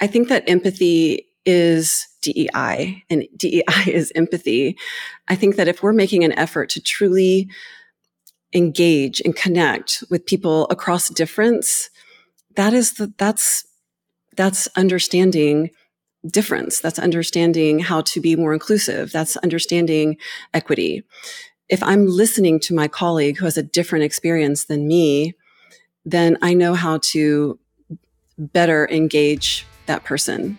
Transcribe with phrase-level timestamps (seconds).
[0.00, 4.76] I think that empathy is DEI and DEI is empathy.
[5.28, 7.48] I think that if we're making an effort to truly
[8.52, 11.90] engage and connect with people across difference,
[12.56, 13.66] that is the, that's,
[14.36, 15.70] that's understanding
[16.26, 16.80] difference.
[16.80, 19.12] That's understanding how to be more inclusive.
[19.12, 20.16] That's understanding
[20.54, 21.04] equity.
[21.68, 25.34] If I'm listening to my colleague who has a different experience than me,
[26.04, 27.58] then I know how to
[28.38, 30.58] better engage that person.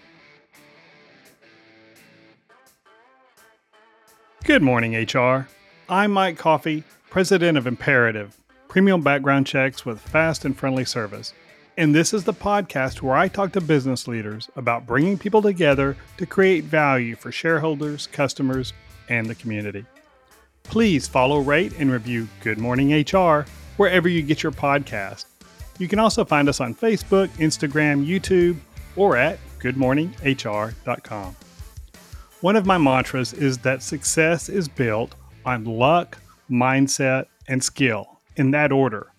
[4.44, 5.48] Good morning, HR.
[5.90, 8.38] I'm Mike Coffey, president of Imperative,
[8.68, 11.34] premium background checks with fast and friendly service.
[11.78, 15.96] And this is the podcast where I talk to business leaders about bringing people together
[16.18, 18.74] to create value for shareholders, customers,
[19.10, 19.86] and the community.
[20.64, 23.46] Please follow, rate, and review Good Morning HR
[23.78, 25.26] wherever you get your podcast.
[25.78, 28.58] You can also find us on Facebook, Instagram, YouTube,
[28.98, 31.36] or at goodmorninghr.com.
[32.42, 36.18] One of my mantras is that success is built on luck,
[36.50, 39.12] mindset, and skill in that order.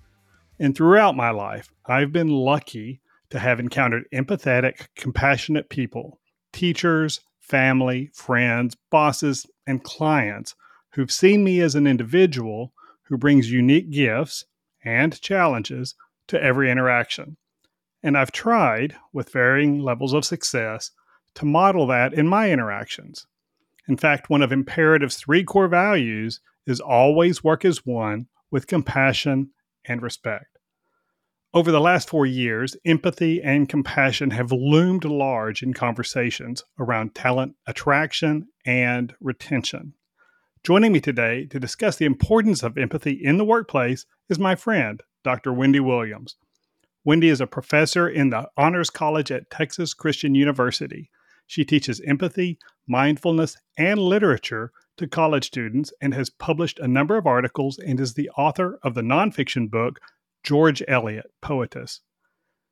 [0.59, 6.21] And throughout my life, I've been lucky to have encountered empathetic, compassionate people,
[6.53, 10.55] teachers, family, friends, bosses, and clients
[10.93, 12.73] who've seen me as an individual
[13.05, 14.45] who brings unique gifts
[14.85, 15.95] and challenges
[16.29, 17.37] to every interaction.
[18.03, 20.93] And I've tried, with varying levels of success,
[21.35, 23.27] to model that in my interactions.
[23.89, 29.51] In fact, one of Imperative's three core values is always work as one with compassion
[29.85, 30.59] and respect.
[31.55, 37.57] Over the last four years, empathy and compassion have loomed large in conversations around talent
[37.67, 39.95] attraction and retention.
[40.63, 45.03] Joining me today to discuss the importance of empathy in the workplace is my friend,
[45.25, 45.53] Dr.
[45.53, 46.37] Wendy Williams.
[47.09, 51.11] Wendy is a professor in the Honors College at Texas Christian University.
[51.47, 57.27] She teaches empathy, mindfulness, and literature to college students and has published a number of
[57.27, 60.01] articles and is the author of the nonfiction book
[60.43, 62.01] George Eliot, Poetess.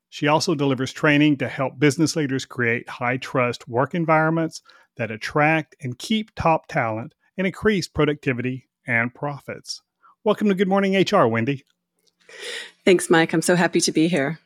[0.07, 4.61] She also delivers training to help business leaders create high trust work environments
[4.97, 9.81] that attract and keep top talent and increase productivity and profits.
[10.23, 11.65] Welcome to Good Morning HR, Wendy.
[12.85, 13.33] Thanks, Mike.
[13.33, 14.39] I'm so happy to be here.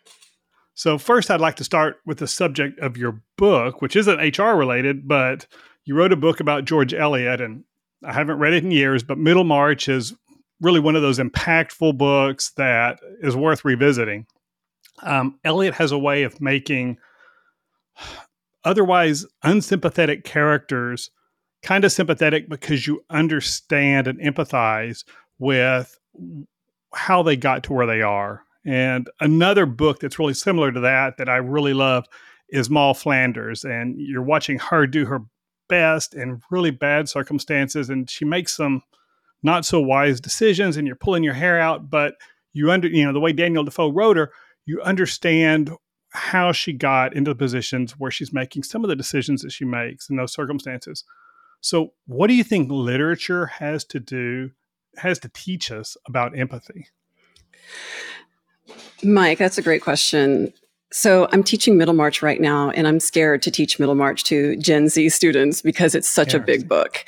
[0.73, 4.55] So, first, I'd like to start with the subject of your book, which isn't HR
[4.55, 5.45] related, but
[5.85, 7.63] you wrote a book about George Eliot, and
[8.05, 10.13] I haven't read it in years, but Middlemarch is
[10.61, 14.25] really one of those impactful books that is worth revisiting.
[15.03, 16.97] Um, Eliot has a way of making
[18.63, 21.09] otherwise unsympathetic characters
[21.63, 25.03] kind of sympathetic because you understand and empathize
[25.39, 25.99] with
[26.93, 28.43] how they got to where they are.
[28.65, 32.05] And another book that's really similar to that that I really love
[32.49, 33.63] is Moll Flanders.
[33.63, 35.21] And you're watching her do her
[35.67, 38.83] best in really bad circumstances, and she makes some
[39.41, 41.89] not so wise decisions, and you're pulling your hair out.
[41.89, 42.15] But
[42.53, 44.31] you under you know the way Daniel Defoe wrote her,
[44.65, 45.71] you understand
[46.11, 49.63] how she got into the positions where she's making some of the decisions that she
[49.63, 51.05] makes in those circumstances.
[51.61, 54.51] So, what do you think literature has to do,
[54.97, 56.87] has to teach us about empathy?
[59.03, 60.53] Mike, that's a great question.
[60.91, 65.09] So I'm teaching Middlemarch right now, and I'm scared to teach Middlemarch to Gen Z
[65.09, 67.05] students because it's such a big book.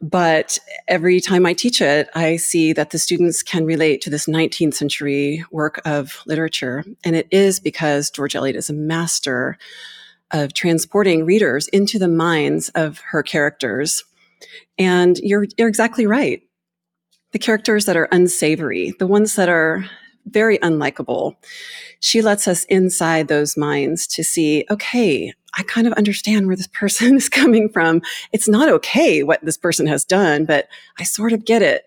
[0.00, 4.26] But every time I teach it, I see that the students can relate to this
[4.26, 6.84] 19th century work of literature.
[7.04, 9.58] And it is because George Eliot is a master
[10.30, 14.04] of transporting readers into the minds of her characters.
[14.78, 16.42] And you're, you're exactly right.
[17.32, 19.84] The characters that are unsavory, the ones that are
[20.26, 21.36] very unlikable.
[22.00, 26.68] She lets us inside those minds to see, okay, I kind of understand where this
[26.68, 28.02] person is coming from.
[28.32, 30.68] It's not okay what this person has done, but
[30.98, 31.84] I sort of get it.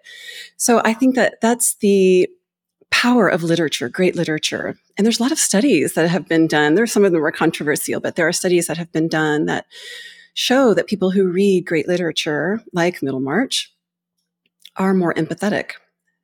[0.57, 2.29] So I think that that's the
[2.89, 4.75] power of literature, great literature.
[4.97, 6.75] And there's a lot of studies that have been done.
[6.75, 9.65] There's some of them are controversial, but there are studies that have been done that
[10.33, 13.70] show that people who read great literature, like Middlemarch,
[14.77, 15.71] are more empathetic.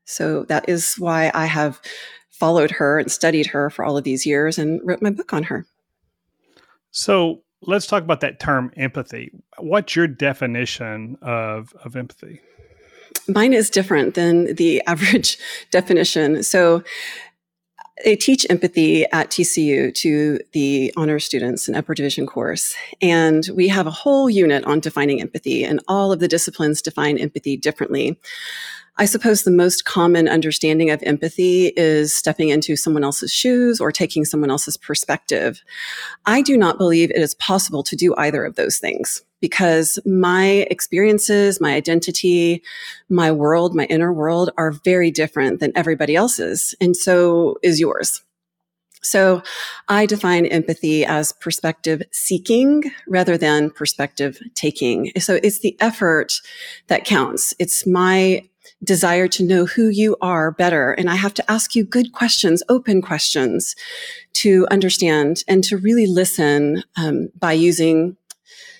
[0.05, 1.81] So that is why I have
[2.31, 5.43] followed her and studied her for all of these years and wrote my book on
[5.43, 5.65] her.
[6.91, 9.31] So let's talk about that term empathy.
[9.57, 12.41] What's your definition of, of empathy?
[13.27, 15.37] Mine is different than the average
[15.71, 16.43] definition.
[16.43, 16.83] So
[18.05, 22.75] I teach empathy at TCU to the honor students in upper division course.
[23.01, 27.17] And we have a whole unit on defining empathy, and all of the disciplines define
[27.17, 28.19] empathy differently.
[28.99, 33.91] I suppose the most common understanding of empathy is stepping into someone else's shoes or
[33.91, 35.61] taking someone else's perspective.
[36.25, 40.65] I do not believe it is possible to do either of those things because my
[40.71, 42.63] experiences, my identity,
[43.09, 46.73] my world, my inner world are very different than everybody else's.
[46.81, 48.21] And so is yours.
[49.03, 49.41] So
[49.87, 55.11] I define empathy as perspective seeking rather than perspective taking.
[55.19, 56.33] So it's the effort
[56.87, 57.53] that counts.
[57.59, 58.43] It's my
[58.83, 60.91] desire to know who you are better.
[60.91, 63.75] And I have to ask you good questions, open questions
[64.33, 68.17] to understand and to really listen um, by using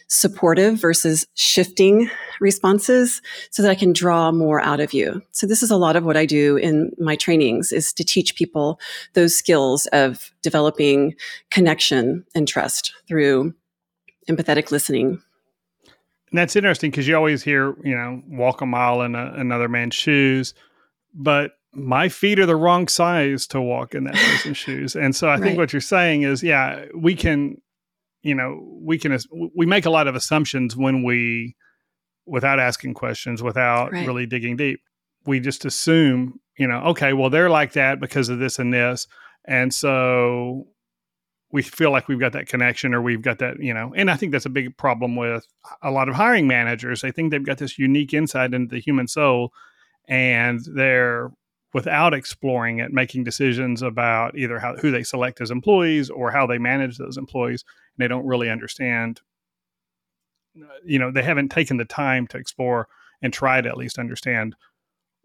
[0.07, 2.09] supportive versus shifting
[2.39, 3.21] responses
[3.51, 5.21] so that I can draw more out of you.
[5.31, 8.36] So this is a lot of what I do in my trainings is to teach
[8.36, 8.80] people
[9.13, 11.15] those skills of developing
[11.51, 13.54] connection and trust through
[14.30, 15.21] empathetic listening.
[16.31, 19.69] And that's interesting because you always hear, you know, walk a mile in a, another
[19.69, 20.54] man's shoes,
[21.13, 24.95] but my feet are the wrong size to walk in that person's shoes.
[24.95, 25.44] And so I right.
[25.44, 27.62] think what you're saying is, yeah, we can,
[28.28, 29.18] you know, we can,
[29.56, 31.56] we make a lot of assumptions when we,
[32.26, 34.06] without asking questions, without right.
[34.06, 34.82] really digging deep,
[35.26, 39.08] we just assume, you know, okay, well, they're like that because of this and this.
[39.46, 40.68] And so
[41.52, 44.18] we feel like we've got that connection or we've got that, you know, and I
[44.18, 45.48] think that's a big problem with
[45.82, 47.02] a lot of hiring managers.
[47.02, 49.54] They think they've got this unique insight into the human soul
[50.08, 51.32] and they're
[51.78, 56.48] without exploring it making decisions about either how who they select as employees or how
[56.48, 57.64] they manage those employees
[57.96, 59.22] and they don't really understand
[60.60, 62.88] uh, you know they haven't taken the time to explore
[63.22, 64.56] and try to at least understand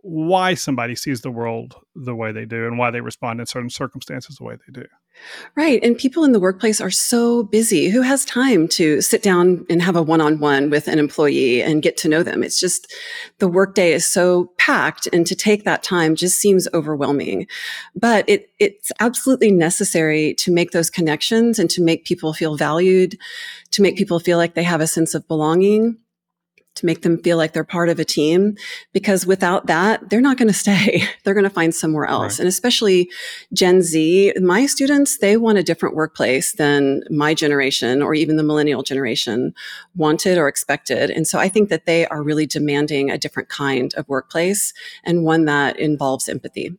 [0.03, 3.71] why somebody sees the world the way they do and why they respond in certain
[3.71, 4.87] circumstances the way they do.
[5.55, 5.83] Right.
[5.83, 7.89] And people in the workplace are so busy.
[7.89, 11.63] Who has time to sit down and have a one on one with an employee
[11.63, 12.43] and get to know them?
[12.43, 12.93] It's just
[13.39, 17.47] the workday is so packed and to take that time just seems overwhelming.
[17.95, 23.19] But it, it's absolutely necessary to make those connections and to make people feel valued,
[23.73, 25.99] to make people feel like they have a sense of belonging
[26.75, 28.57] to make them feel like they're part of a team
[28.93, 31.05] because without that they're not going to stay.
[31.25, 32.35] They're going to find somewhere else.
[32.35, 32.41] Right.
[32.41, 33.11] and especially
[33.53, 38.43] gen z my students they want a different workplace than my generation or even the
[38.43, 39.55] millennial generation
[39.95, 41.11] wanted or expected.
[41.11, 44.73] And so i think that they are really demanding a different kind of workplace
[45.05, 46.77] and one that involves empathy.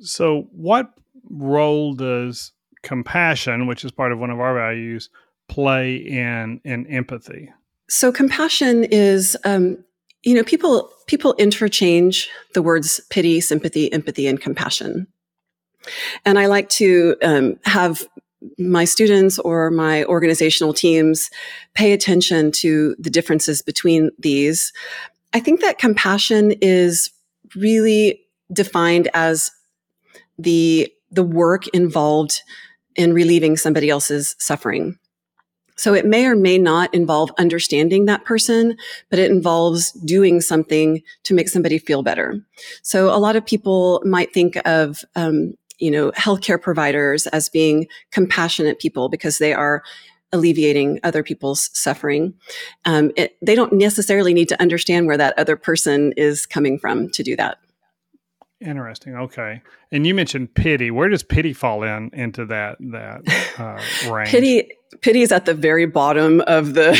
[0.00, 0.92] So what
[1.30, 5.10] role does compassion which is part of one of our values
[5.48, 7.50] play in in empathy
[7.88, 9.82] so compassion is, um,
[10.22, 15.06] you know, people people interchange the words pity, sympathy, empathy, and compassion.
[16.24, 18.06] And I like to um, have
[18.58, 21.30] my students or my organizational teams
[21.74, 24.72] pay attention to the differences between these.
[25.32, 27.10] I think that compassion is
[27.56, 28.20] really
[28.52, 29.50] defined as
[30.38, 32.42] the the work involved
[32.96, 34.98] in relieving somebody else's suffering.
[35.78, 38.76] So it may or may not involve understanding that person,
[39.10, 42.38] but it involves doing something to make somebody feel better.
[42.82, 47.86] So a lot of people might think of, um, you know, healthcare providers as being
[48.10, 49.82] compassionate people because they are
[50.32, 52.34] alleviating other people's suffering.
[52.84, 57.08] Um, it, they don't necessarily need to understand where that other person is coming from
[57.10, 57.58] to do that.
[58.60, 59.14] Interesting.
[59.14, 59.62] Okay.
[59.92, 60.90] And you mentioned pity.
[60.90, 63.22] Where does pity fall in into that that
[63.56, 64.30] uh, range?
[64.30, 64.68] pity
[65.00, 66.98] pity is at the very bottom of the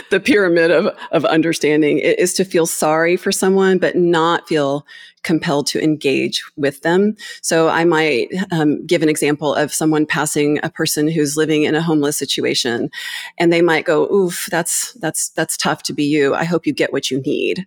[0.10, 1.98] the pyramid of of understanding.
[1.98, 4.86] It is to feel sorry for someone, but not feel
[5.22, 7.16] compelled to engage with them.
[7.40, 11.74] So I might um, give an example of someone passing a person who's living in
[11.74, 12.90] a homeless situation,
[13.38, 16.34] and they might go, "Oof, that's that's that's tough to be you.
[16.34, 17.66] I hope you get what you need."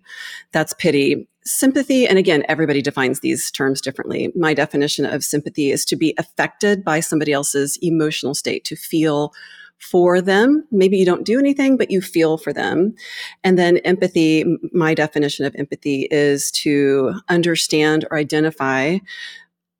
[0.52, 4.32] That's pity sympathy, and again, everybody defines these terms differently.
[4.34, 9.32] My definition of sympathy is to be affected by somebody else's emotional state, to feel
[9.78, 10.64] for them.
[10.70, 12.94] Maybe you don't do anything, but you feel for them.
[13.42, 18.98] And then empathy, my definition of empathy is to understand or identify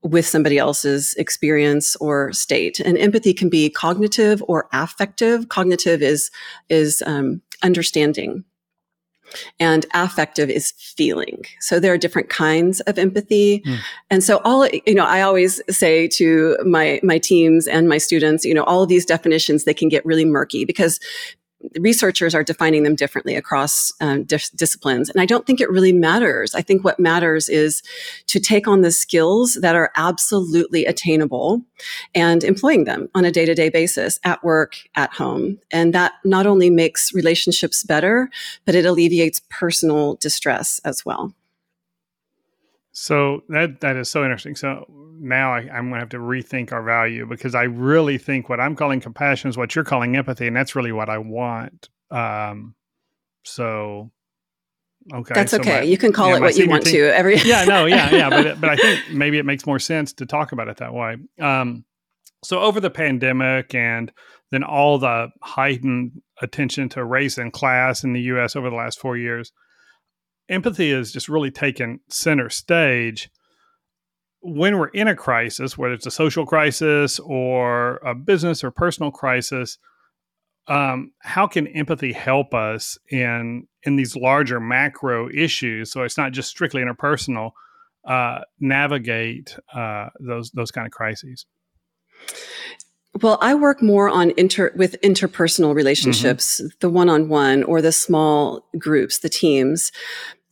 [0.03, 2.81] with somebody else's experience or state.
[2.81, 5.49] And empathy can be cognitive or affective.
[5.49, 6.31] Cognitive is,
[6.69, 8.45] is um, understanding
[9.61, 11.45] and affective is feeling.
[11.61, 13.61] So there are different kinds of empathy.
[13.61, 13.79] Mm.
[14.11, 18.45] And so all, you know, I always say to my, my teams and my students,
[18.45, 21.01] you know, all of these definitions, they can get really murky because
[21.79, 25.09] researchers are defining them differently across um, dis- disciplines.
[25.11, 26.55] And I don't think it really matters.
[26.55, 27.83] I think what matters is
[28.27, 31.63] to take on the skills that are absolutely attainable
[32.15, 35.59] and employing them on a day to day basis at work, at home.
[35.71, 38.31] And that not only makes relationships better,
[38.65, 41.35] but it alleviates personal distress as well.
[42.93, 44.55] So that that is so interesting.
[44.55, 44.87] So
[45.23, 48.61] now I, am going to have to rethink our value because I really think what
[48.61, 51.89] I'm calling compassion is what you're calling empathy, and that's really what I want.
[52.11, 52.75] Um,
[53.45, 54.11] so
[55.13, 55.81] okay, that's so okay.
[55.81, 57.17] My, you can call yeah, it what you want team, to.
[57.17, 60.27] Every yeah, no, yeah, yeah, but but I think maybe it makes more sense to
[60.27, 61.17] talk about it that way.
[61.41, 61.85] Um,
[62.45, 64.13] so over the pandemic and
[64.51, 68.57] then all the heightened attention to race and class in the U.S.
[68.57, 69.53] over the last four years
[70.49, 73.31] empathy is just really taken center stage
[74.43, 79.11] when we're in a crisis, whether it's a social crisis or a business or personal
[79.11, 79.79] crisis.
[80.69, 85.91] Um, how can empathy help us in in these larger macro issues?
[85.91, 87.51] So it's not just strictly interpersonal.
[88.05, 91.47] Uh, navigate uh, those those kind of crises.
[93.21, 96.69] Well, I work more on inter with interpersonal relationships, mm-hmm.
[96.81, 99.93] the one-on-one or the small groups, the teams.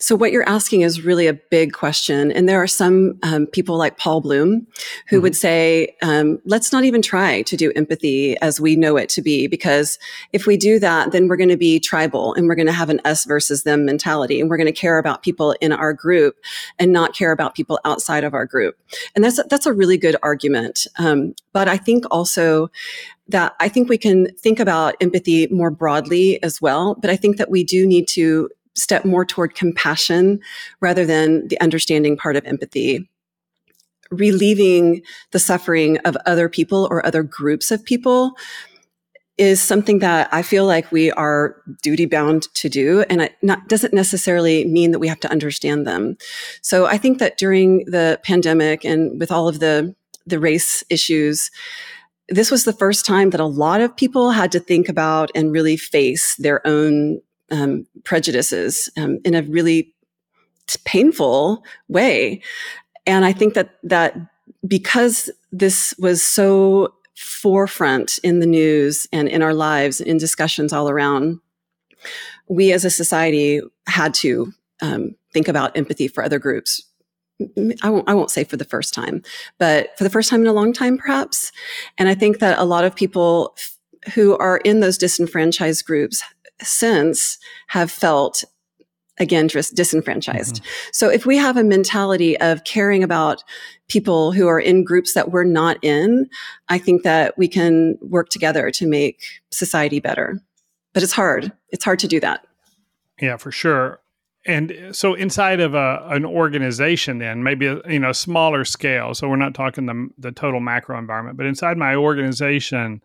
[0.01, 2.33] So what you're asking is really a big question.
[2.33, 4.67] And there are some um, people like Paul Bloom
[5.09, 5.23] who mm-hmm.
[5.23, 9.23] would say, um, let's not even try to do empathy as we know it to
[9.23, 9.99] be, because
[10.33, 12.89] if we do that, then we're going to be tribal and we're going to have
[12.89, 14.41] an us versus them mentality.
[14.41, 16.37] And we're going to care about people in our group
[16.79, 18.79] and not care about people outside of our group.
[19.15, 20.87] And that's, that's a really good argument.
[20.99, 22.71] Um, but I think also
[23.29, 26.97] that I think we can think about empathy more broadly as well.
[26.97, 28.49] But I think that we do need to
[28.81, 30.41] step more toward compassion
[30.81, 33.09] rather than the understanding part of empathy.
[34.11, 38.33] Relieving the suffering of other people or other groups of people
[39.39, 43.05] is something that I feel like we are duty bound to do.
[43.09, 46.19] And it not, doesn't necessarily mean that we have to understand them.
[46.61, 49.95] So I think that during the pandemic and with all of the,
[50.27, 51.51] the race issues,
[52.29, 55.53] this was the first time that a lot of people had to think about and
[55.53, 57.21] really face their own
[57.51, 59.95] um, prejudices um, in a really
[60.85, 62.43] painful way.
[63.07, 64.17] And I think that that
[64.67, 70.89] because this was so forefront in the news and in our lives, in discussions all
[70.89, 71.41] around,
[72.49, 74.53] we as a society had to
[74.83, 76.83] um, think about empathy for other groups.
[77.83, 79.23] I won't, I won't say for the first time,
[79.59, 81.53] but for the first time in a long time, perhaps.
[81.97, 86.23] And I think that a lot of people f- who are in those disenfranchised groups
[86.63, 87.39] since
[87.69, 88.45] have felt
[89.19, 90.57] again dis- disenfranchised.
[90.57, 90.91] Mm-hmm.
[90.93, 93.45] So if we have a mentality of caring about
[93.89, 96.29] people who are in groups that we're not in,
[96.69, 100.41] I think that we can work together to make society better.
[100.93, 101.53] But it's hard.
[101.69, 102.45] It's hard to do that.
[103.21, 104.01] Yeah, for sure.
[104.47, 109.15] And so inside of a, an organization, then maybe a you know smaller scale.
[109.15, 113.03] So we're not talking the the total macro environment, but inside my organization,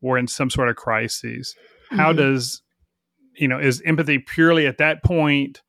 [0.00, 1.56] we're in some sort of crises.
[1.90, 2.18] How mm-hmm.
[2.18, 2.62] does
[3.38, 5.62] you know, is empathy purely at that point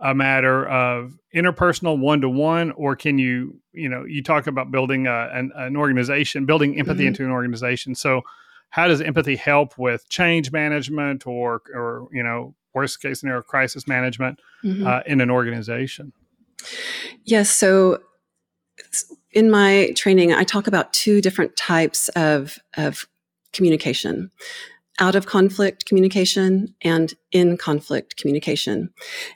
[0.00, 4.70] a matter of interpersonal one to one, or can you, you know, you talk about
[4.70, 7.08] building a, an, an organization, building empathy mm-hmm.
[7.08, 7.94] into an organization.
[7.94, 8.22] So,
[8.70, 13.88] how does empathy help with change management, or, or you know, worst case scenario, crisis
[13.88, 14.86] management mm-hmm.
[14.86, 16.12] uh, in an organization?
[17.24, 17.50] Yes.
[17.50, 17.98] So,
[19.32, 23.08] in my training, I talk about two different types of of
[23.52, 24.30] communication
[24.98, 28.90] out of conflict communication and in conflict communication.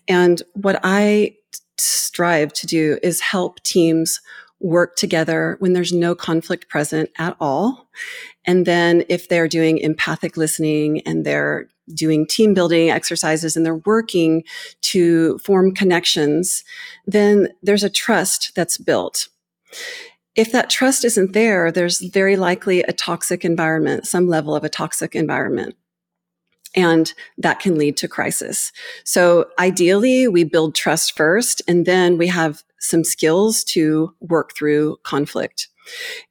[0.09, 1.37] And what I
[1.79, 4.21] strive to do is help teams
[4.61, 7.89] work together when there's no conflict present at all.
[8.47, 13.83] And then if they're doing empathic listening and they're doing team building exercises and they're
[13.85, 14.45] working
[14.83, 16.63] to form connections,
[17.07, 19.29] then there's a trust that's built
[20.35, 24.69] if that trust isn't there, there's very likely a toxic environment, some level of a
[24.69, 25.77] toxic environment.
[26.75, 28.73] And that can lead to crisis.
[29.05, 34.97] So ideally, we build trust first, and then we have some skills to work through
[35.03, 35.69] conflict.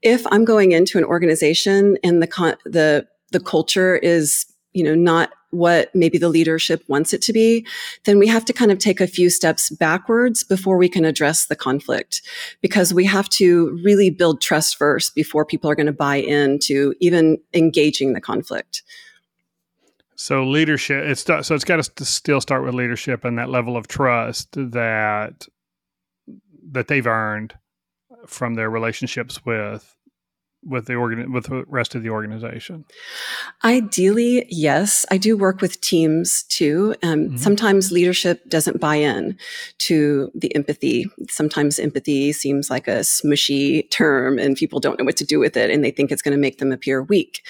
[0.01, 4.95] If I'm going into an organization and the, con- the, the culture is, you know,
[4.95, 7.65] not what maybe the leadership wants it to be,
[8.05, 11.45] then we have to kind of take a few steps backwards before we can address
[11.45, 12.21] the conflict
[12.61, 16.93] because we have to really build trust first before people are going to buy into
[16.99, 18.83] even engaging the conflict.
[20.15, 23.87] So leadership, it's so it's got to still start with leadership and that level of
[23.87, 25.47] trust that
[26.71, 27.55] that they've earned
[28.27, 29.95] from their relationships with
[30.63, 32.85] with the organ with the rest of the organization?
[33.63, 35.05] Ideally, yes.
[35.09, 36.95] I do work with teams too.
[37.03, 37.37] Um, mm-hmm.
[37.37, 39.37] Sometimes leadership doesn't buy in
[39.79, 41.05] to the empathy.
[41.29, 45.57] Sometimes empathy seems like a smushy term, and people don't know what to do with
[45.57, 47.43] it, and they think it's going to make them appear weak.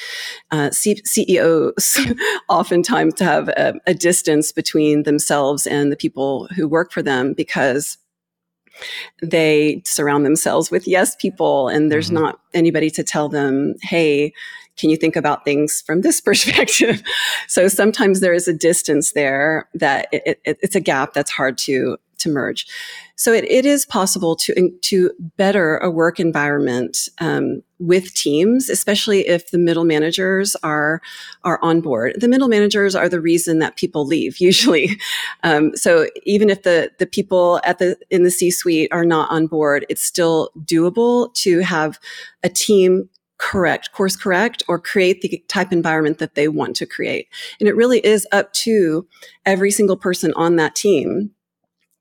[0.52, 2.00] Uh, C- CEOs
[2.50, 7.98] oftentimes have a, a distance between themselves and the people who work for them because
[9.22, 12.24] they surround themselves with yes people and there's mm-hmm.
[12.24, 14.34] not anybody to tell them hey
[14.78, 17.02] can you think about things from this perspective
[17.48, 21.58] so sometimes there is a distance there that it, it, it's a gap that's hard
[21.58, 22.66] to to merge
[23.22, 29.28] so it, it is possible to to better a work environment um, with teams, especially
[29.28, 31.02] if the middle managers are
[31.44, 32.16] are on board.
[32.20, 35.00] The middle managers are the reason that people leave usually.
[35.44, 39.30] Um, so even if the the people at the in the C suite are not
[39.30, 42.00] on board, it's still doable to have
[42.42, 47.28] a team correct, course correct, or create the type environment that they want to create.
[47.60, 49.08] And it really is up to
[49.46, 51.32] every single person on that team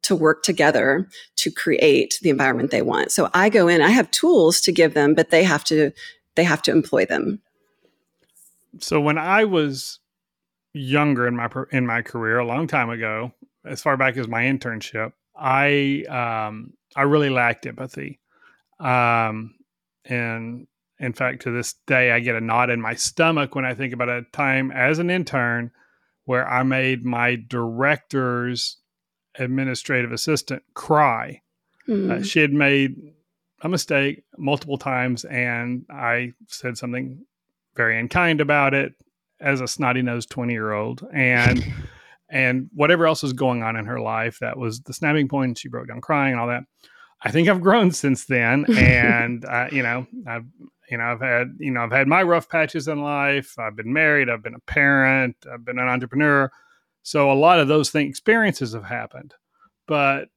[0.02, 3.12] to work together to create the environment they want.
[3.12, 5.92] So I go in, I have tools to give them, but they have to
[6.36, 7.40] they have to employ them.
[8.78, 9.98] So when I was
[10.72, 13.32] younger in my in my career a long time ago,
[13.64, 18.20] as far back as my internship, I um I really lacked empathy.
[18.78, 19.54] Um
[20.06, 20.66] and
[20.98, 23.92] in fact to this day I get a knot in my stomach when I think
[23.92, 25.72] about a time as an intern
[26.24, 28.76] where I made my director's
[29.40, 31.40] administrative assistant cry.
[31.88, 32.10] Mm.
[32.10, 32.22] Uh, hmm.
[32.22, 32.94] she had made
[33.62, 37.24] a mistake multiple times, and I said something
[37.74, 38.94] very unkind about it
[39.40, 41.06] as a snotty nosed 20 year old.
[41.12, 41.64] And
[42.30, 45.58] and whatever else was going on in her life, that was the snapping point.
[45.58, 46.64] She broke down crying and all that.
[47.22, 50.46] I think I've grown since then, and uh, you know, I've
[50.90, 53.58] you know, I've had you know, I've had my rough patches in life.
[53.58, 54.30] I've been married.
[54.30, 55.36] I've been a parent.
[55.52, 56.50] I've been an entrepreneur.
[57.02, 59.34] So a lot of those things experiences have happened.
[59.86, 60.28] But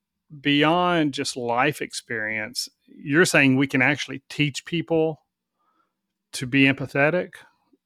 [0.41, 5.22] beyond just life experience, you're saying we can actually teach people
[6.34, 7.34] to be empathetic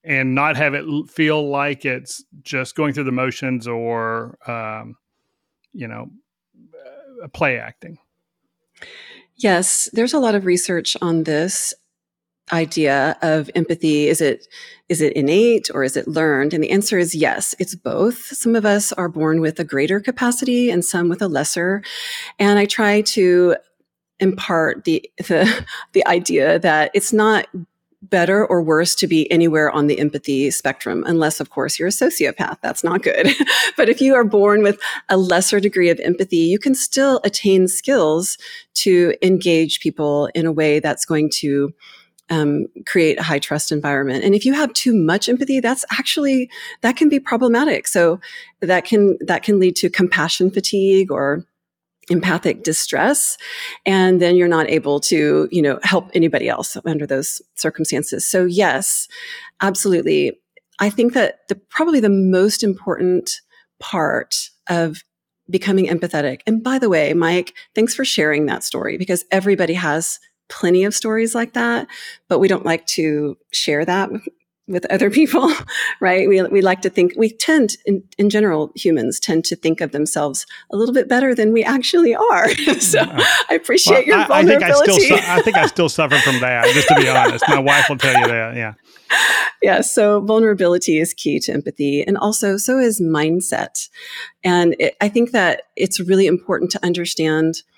[0.04, 4.96] and not have it feel like it's just going through the motions or um,
[5.74, 6.10] you know
[7.24, 7.98] uh, play acting
[9.36, 11.74] yes there's a lot of research on this
[12.52, 14.48] idea of empathy is it
[14.90, 18.56] is it innate or is it learned and the answer is yes it's both some
[18.56, 21.84] of us are born with a greater capacity and some with a lesser
[22.40, 23.56] and i try to
[24.20, 27.48] impart the the, the idea that it's not
[28.02, 31.92] better or worse to be anywhere on the empathy spectrum, unless, of course, you're a
[31.92, 32.58] sociopath.
[32.62, 33.30] That's not good.
[33.78, 34.80] but if you are born with
[35.10, 38.38] a lesser degree of empathy, you can still attain skills
[38.76, 41.74] to engage people in a way that's going to
[42.30, 44.24] um, create a high trust environment.
[44.24, 46.50] And if you have too much empathy, that's actually
[46.82, 47.88] that can be problematic.
[47.88, 48.20] So
[48.62, 51.46] that can that can lead to compassion fatigue or
[52.10, 53.38] empathic distress
[53.86, 58.46] and then you're not able to you know help anybody else under those circumstances so
[58.46, 59.10] yes
[59.62, 60.32] absolutely
[60.80, 63.42] i think that the probably the most important
[63.82, 65.04] part of
[65.50, 70.18] becoming empathetic and by the way mike thanks for sharing that story because everybody has
[70.50, 71.88] plenty of stories like that,
[72.28, 74.10] but we don't like to share that
[74.68, 75.52] with other people,
[76.02, 76.28] right?
[76.28, 79.92] We, we like to think, we tend, in, in general, humans tend to think of
[79.92, 82.50] themselves a little bit better than we actually are.
[82.80, 84.92] so I appreciate well, your I, vulnerability.
[84.92, 87.46] I think I, still, I think I still suffer from that, just to be honest.
[87.48, 88.74] My wife will tell you that, yeah.
[89.64, 93.90] Yeah, so vulnerability is key to empathy, and also so is mindset.
[94.44, 97.64] And it, I think that it's really important to understand–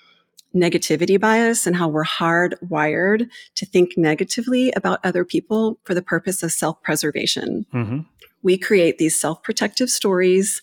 [0.55, 6.43] negativity bias and how we're hardwired to think negatively about other people for the purpose
[6.43, 7.65] of self preservation.
[7.73, 7.99] Mm-hmm.
[8.41, 10.61] We create these self protective stories.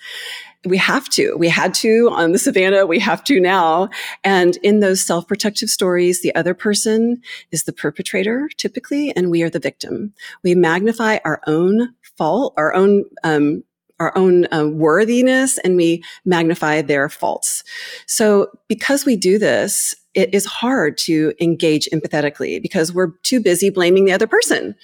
[0.65, 1.37] We have to.
[1.37, 2.87] We had to on the savannah.
[2.87, 3.91] We have to now.
[4.25, 7.21] And in those self protective stories, the other person
[7.53, 10.15] is the perpetrator typically, and we are the victim.
[10.43, 13.63] We magnify our own fault, our own um,
[13.99, 17.65] our own uh, worthiness and we magnify their faults.
[18.07, 23.71] So because we do this, it is hard to engage empathetically because we're too busy
[23.71, 24.75] blaming the other person.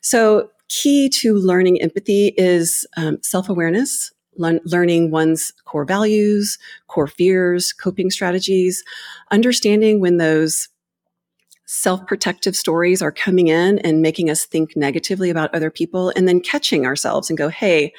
[0.00, 8.10] So key to learning empathy is um, self-awareness, learning one's core values, core fears, coping
[8.10, 8.84] strategies,
[9.30, 10.68] understanding when those
[11.66, 16.40] self-protective stories are coming in and making us think negatively about other people and then
[16.40, 17.92] catching ourselves and go, Hey,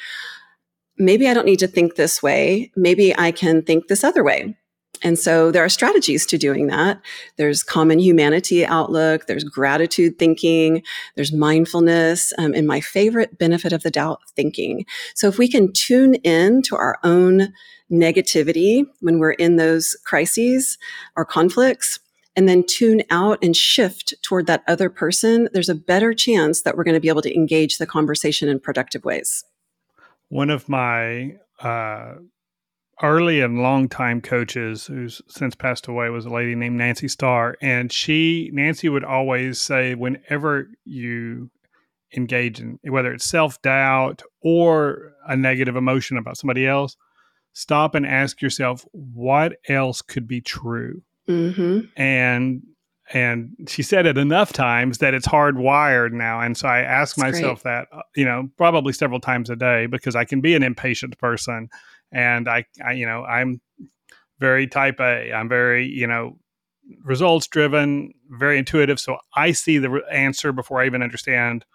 [0.97, 2.71] maybe I don't need to think this way.
[2.75, 4.55] Maybe I can think this other way.
[5.03, 6.99] And so there are strategies to doing that.
[7.37, 10.81] There's common humanity outlook, there's gratitude thinking,
[11.15, 14.85] there's mindfulness, um, and my favorite benefit of the doubt thinking.
[15.13, 17.53] So if we can tune in to our own
[17.91, 20.77] negativity when we're in those crises
[21.15, 21.99] or conflicts,
[22.35, 26.77] and then tune out and shift toward that other person, there's a better chance that
[26.77, 29.43] we're going to be able to engage the conversation in productive ways.
[30.29, 32.15] One of my uh,
[33.01, 37.55] early and long time coaches who's since passed away was a lady named Nancy Starr.
[37.61, 41.51] And she, Nancy would always say, whenever you
[42.15, 46.95] engage in whether it's self doubt or a negative emotion about somebody else,
[47.53, 51.01] stop and ask yourself, what else could be true?
[51.27, 52.01] Mm-hmm.
[52.01, 52.63] And
[53.13, 57.33] and she said it enough times that it's hardwired now and so i ask That's
[57.33, 57.71] myself great.
[57.71, 61.17] that uh, you know probably several times a day because i can be an impatient
[61.17, 61.69] person
[62.11, 63.61] and I, I you know i'm
[64.39, 66.37] very type a i'm very you know
[67.03, 71.65] results driven very intuitive so i see the answer before i even understand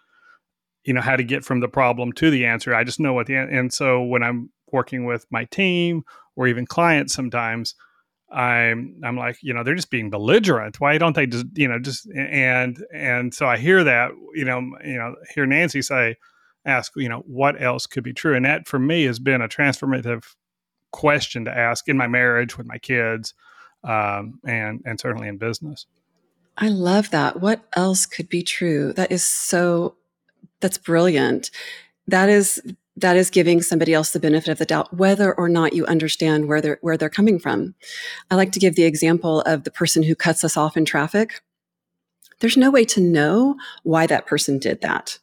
[0.84, 3.26] you know how to get from the problem to the answer i just know what
[3.26, 6.02] the and so when i'm working with my team
[6.36, 7.74] or even clients sometimes
[8.32, 11.78] i'm i'm like you know they're just being belligerent why don't they just you know
[11.78, 16.16] just and and so i hear that you know you know hear nancy say
[16.64, 18.34] ask, you know, what else could be true?
[18.34, 20.24] And that for me has been a transformative
[20.90, 23.34] question to ask in my marriage with my kids,
[23.84, 25.86] um, and and certainly in business.
[26.56, 27.40] I love that.
[27.40, 28.92] What else could be true?
[28.92, 29.96] That is so.
[30.60, 31.50] That's brilliant.
[32.06, 32.62] That is
[32.96, 36.48] that is giving somebody else the benefit of the doubt, whether or not you understand
[36.48, 37.74] where they're where they're coming from.
[38.30, 41.40] I like to give the example of the person who cuts us off in traffic
[42.42, 45.16] there's no way to know why that person did that.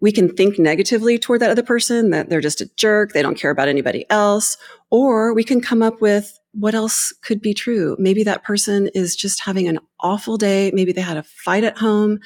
[0.00, 3.38] We can think negatively toward that other person, that they're just a jerk, they don't
[3.38, 4.56] care about anybody else,
[4.90, 7.96] or we can come up with what else could be true.
[7.98, 10.70] Maybe that person is just having an awful day.
[10.72, 12.18] Maybe they had a fight at home.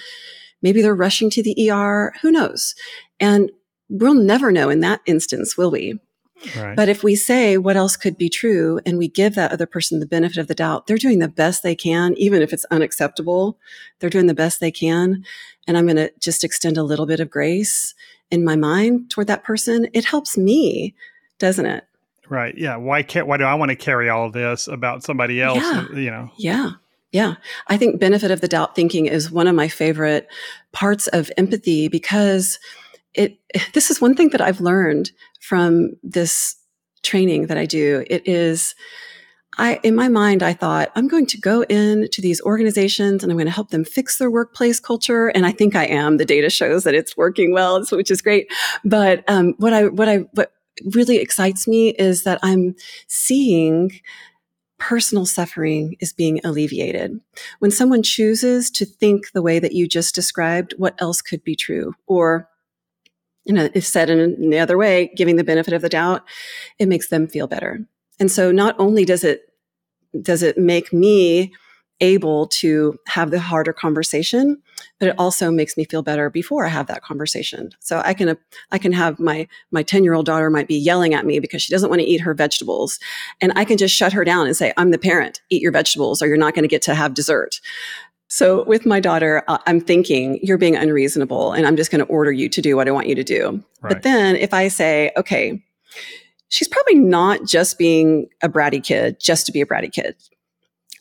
[0.63, 2.15] Maybe they're rushing to the ER.
[2.23, 2.77] Who knows?
[3.19, 3.51] And
[3.89, 5.99] we'll never know in that instance, will we?
[6.57, 6.77] Right.
[6.77, 9.99] But if we say what else could be true and we give that other person
[9.99, 13.59] the benefit of the doubt, they're doing the best they can, even if it's unacceptable.
[13.99, 15.25] They're doing the best they can.
[15.67, 17.95] And I'm going to just extend a little bit of grace
[18.31, 19.89] in my mind toward that person.
[19.93, 20.95] It helps me,
[21.39, 21.85] doesn't it?
[22.29, 22.57] Right.
[22.57, 22.77] Yeah.
[22.77, 25.59] Why can't, why do I want to carry all this about somebody else?
[25.59, 25.87] Yeah.
[25.91, 26.31] Uh, you know?
[26.37, 26.71] Yeah.
[27.11, 27.35] Yeah.
[27.69, 30.29] I think benefit of the doubt thinking is one of my favorite
[30.73, 32.59] parts of empathy because
[33.15, 33.39] it,
[33.75, 36.57] this is one thing that I've learned from this
[37.03, 38.05] training that I do.
[38.09, 38.75] It is,
[39.57, 43.39] I, in my mind, I thought, I'm going to go into these organizations and I'm
[43.39, 45.29] going to help them fix their workplace culture.
[45.29, 46.17] And I think I am.
[46.17, 48.53] The data shows that it's working well, which is great.
[48.85, 50.53] But, um, what I, what I, what
[50.95, 52.75] really excites me is that I'm
[53.09, 53.91] seeing
[54.79, 57.21] personal suffering is being alleviated.
[57.59, 61.57] When someone chooses to think the way that you just described, what else could be
[61.57, 61.95] true?
[62.07, 62.49] Or
[63.49, 66.23] you know, if said in the other way, giving the benefit of the doubt,
[66.79, 67.81] it makes them feel better.
[68.21, 69.53] And so not only does it,
[70.21, 71.53] does it make me
[72.01, 74.63] able to have the harder conversation,
[75.01, 77.71] but it also makes me feel better before I have that conversation.
[77.81, 78.37] So I can,
[78.71, 81.63] I can have my, my 10 year old daughter might be yelling at me because
[81.63, 83.01] she doesn't want to eat her vegetables.
[83.41, 86.23] And I can just shut her down and say, I'm the parent, eat your vegetables
[86.23, 87.61] or you're not going to get to have dessert.
[88.29, 92.11] So with my daughter, uh, I'm thinking you're being unreasonable and I'm just going to
[92.11, 93.65] order you to do what I want you to do.
[93.81, 93.95] Right.
[93.95, 95.63] But then if I say, okay,
[96.49, 100.15] she's probably not just being a bratty kid just to be a bratty kid.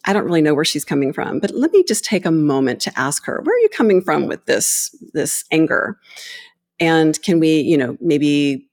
[0.06, 2.80] I don't really know where she's coming from, but let me just take a moment
[2.82, 6.00] to ask her, where are you coming from with this, this anger?
[6.80, 8.70] And can we, you know, maybe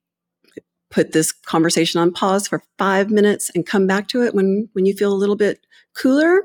[0.91, 4.87] put this conversation on pause for five minutes and come back to it when, when
[4.87, 6.43] you feel a little bit cooler?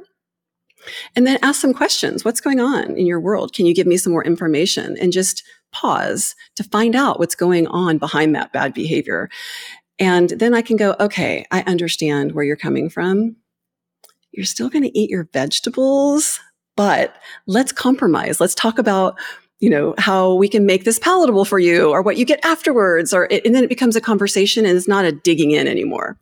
[1.15, 2.23] And then ask some questions.
[2.23, 3.53] What's going on in your world?
[3.53, 4.97] Can you give me some more information?
[4.99, 9.29] And just pause to find out what's going on behind that bad behavior.
[9.99, 13.35] And then I can go, okay, I understand where you're coming from.
[14.31, 16.39] You're still going to eat your vegetables,
[16.75, 17.15] but
[17.45, 18.39] let's compromise.
[18.39, 19.19] Let's talk about
[19.59, 23.13] you know how we can make this palatable for you or what you get afterwards
[23.13, 26.17] or and then it becomes a conversation and it's not a digging in anymore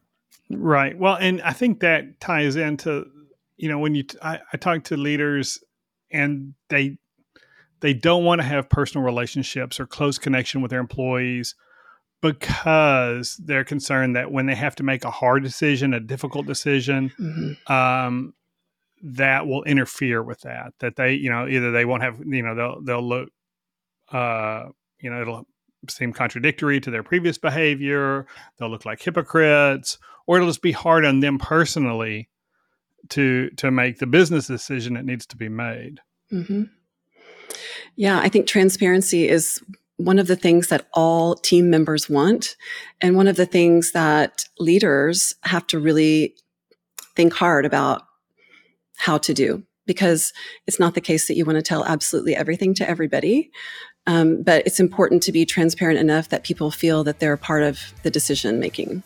[0.50, 3.06] right well and i think that ties into
[3.58, 5.60] you know when you t- I, I talk to leaders
[6.12, 6.98] and they
[7.80, 11.56] they don't want to have personal relationships or close connection with their employees
[12.22, 17.12] because they're concerned that when they have to make a hard decision, a difficult decision,
[17.20, 17.72] mm-hmm.
[17.72, 18.34] um,
[19.04, 20.74] that will interfere with that.
[20.80, 23.30] That they, you know, either they won't have, you know, they'll they'll look,
[24.12, 24.66] uh,
[25.00, 25.48] you know, it'll
[25.88, 28.26] seem contradictory to their previous behavior.
[28.58, 32.30] They'll look like hypocrites, or it'll just be hard on them personally
[33.10, 36.00] to to make the business decision that needs to be made.
[36.32, 36.64] Mm-hmm.
[37.96, 39.62] Yeah, I think transparency is
[39.98, 42.56] one of the things that all team members want,
[43.02, 46.36] and one of the things that leaders have to really
[47.16, 48.04] think hard about
[48.98, 50.34] how to do because
[50.68, 53.50] it's not the case that you want to tell absolutely everything to everybody.
[54.06, 57.80] Um, but it's important to be transparent enough that people feel that they're part of
[58.04, 59.04] the decision making.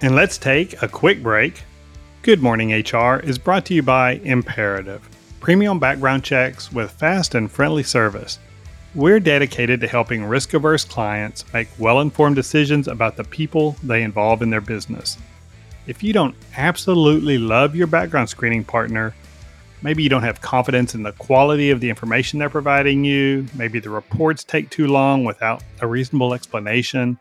[0.00, 1.62] And let's take a quick break.
[2.26, 5.08] Good Morning HR is brought to you by Imperative,
[5.38, 8.40] premium background checks with fast and friendly service.
[8.96, 14.02] We're dedicated to helping risk averse clients make well informed decisions about the people they
[14.02, 15.18] involve in their business.
[15.86, 19.14] If you don't absolutely love your background screening partner,
[19.82, 23.78] maybe you don't have confidence in the quality of the information they're providing you, maybe
[23.78, 27.20] the reports take too long without a reasonable explanation,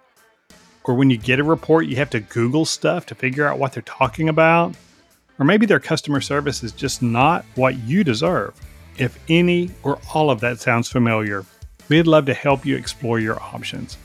[0.84, 3.74] or when you get a report, you have to Google stuff to figure out what
[3.74, 4.76] they're talking about,
[5.40, 8.54] or maybe their customer service is just not what you deserve.
[8.98, 11.46] If any or all of that sounds familiar,
[11.90, 13.98] we'd love to help you explore your options.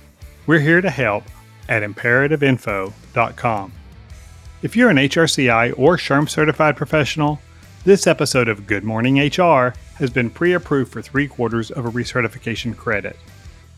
[0.46, 1.24] We're here to help
[1.68, 3.72] at imperativeinfo.com.
[4.62, 7.40] If you're an HRCI or SHRM certified professional,
[7.84, 11.90] this episode of Good Morning HR has been pre approved for three quarters of a
[11.90, 13.16] recertification credit.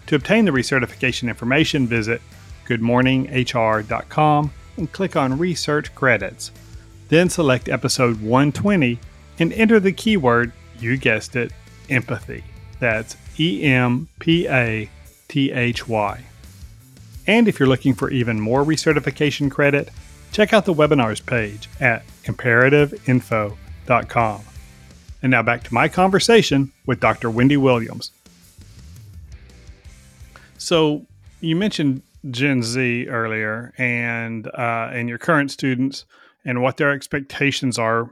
[0.08, 2.20] To obtain the recertification information, visit
[2.66, 6.50] goodmorninghr.com and click on Research Credits.
[7.12, 8.98] Then select episode 120
[9.38, 11.52] and enter the keyword, you guessed it,
[11.90, 12.42] empathy.
[12.80, 14.88] That's E M P A
[15.28, 16.24] T H Y.
[17.26, 19.90] And if you're looking for even more recertification credit,
[20.32, 24.40] check out the webinars page at imperativeinfo.com.
[25.22, 27.28] And now back to my conversation with Dr.
[27.28, 28.10] Wendy Williams.
[30.56, 31.04] So
[31.42, 36.06] you mentioned Gen Z earlier, and uh, and your current students,
[36.44, 38.10] and what their expectations are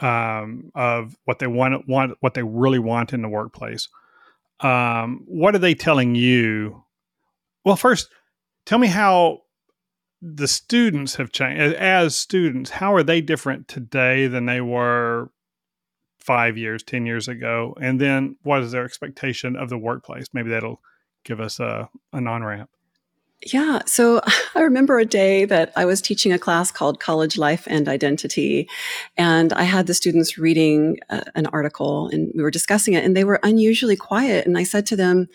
[0.00, 3.88] um, of what they want, want, what they really want in the workplace.
[4.60, 6.84] Um, what are they telling you?
[7.64, 8.08] Well, first,
[8.64, 9.42] tell me how
[10.22, 15.30] the students have changed as students how are they different today than they were
[16.18, 20.48] five years ten years ago and then what is their expectation of the workplace maybe
[20.48, 20.80] that'll
[21.24, 22.70] give us a, a non-ramp
[23.42, 23.80] yeah.
[23.86, 24.20] So
[24.54, 28.68] I remember a day that I was teaching a class called College Life and Identity.
[29.16, 33.16] And I had the students reading uh, an article and we were discussing it, and
[33.16, 34.46] they were unusually quiet.
[34.46, 35.28] And I said to them,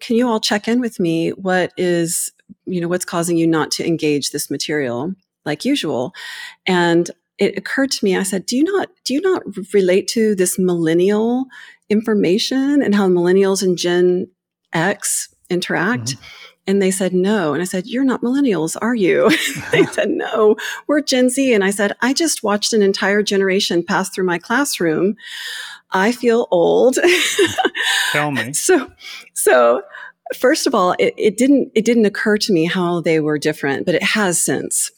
[0.00, 1.30] Can you all check in with me?
[1.30, 2.32] What is
[2.66, 6.12] you know, what's causing you not to engage this material like usual?
[6.66, 10.34] And it occurred to me, I said, do you not, do you not relate to
[10.34, 11.46] this millennial
[11.88, 14.28] information and how millennials and Gen
[14.72, 16.16] X interact?
[16.16, 16.24] Mm-hmm.
[16.66, 17.54] And they said, no.
[17.54, 19.30] And I said, you're not millennials, are you?
[19.72, 21.52] they said, no, we're Gen Z.
[21.52, 25.16] And I said, I just watched an entire generation pass through my classroom.
[25.90, 26.98] I feel old.
[28.12, 28.52] Tell me.
[28.62, 28.90] So,
[29.34, 29.82] so
[30.38, 33.86] first of all, it, it didn't it didn't occur to me how they were different,
[33.86, 34.90] but it has since.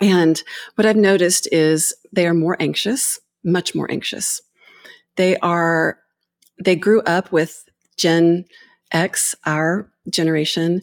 [0.00, 0.42] And
[0.76, 4.40] what I've noticed is they are more anxious, much more anxious.
[5.16, 5.98] They are
[6.62, 7.64] they grew up with
[7.96, 8.44] Gen
[8.92, 10.82] X, our generation,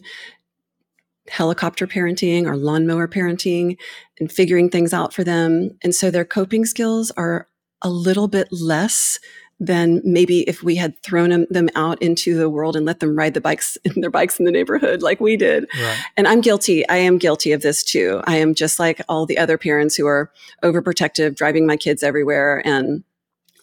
[1.28, 3.76] helicopter parenting or lawnmower parenting
[4.20, 5.70] and figuring things out for them.
[5.82, 7.48] And so their coping skills are
[7.82, 9.18] a little bit less
[9.58, 13.32] than maybe if we had thrown them, out into the world and let them ride
[13.32, 15.66] the bikes in their bikes in the neighborhood like we did.
[15.80, 15.98] Right.
[16.16, 16.86] And I'm guilty.
[16.88, 18.20] I am guilty of this too.
[18.26, 20.30] I am just like all the other parents who are
[20.62, 23.02] overprotective, driving my kids everywhere and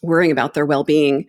[0.02, 1.28] worrying about their well-being.